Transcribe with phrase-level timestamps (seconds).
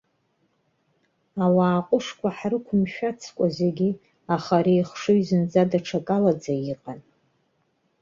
[1.45, 3.89] Ауаа ҟәышқәа ҳрықәымшәацкәа зегьы,
[4.35, 6.99] аха ари ихшыҩ зынӡа даҽакалаӡа иҟан.